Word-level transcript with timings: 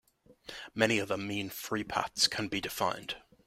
Many 0.73 0.99
other 0.99 1.15
mean 1.15 1.51
free 1.51 1.83
paths 1.83 2.27
can 2.27 2.47
be 2.47 2.59
defined. 2.59 3.17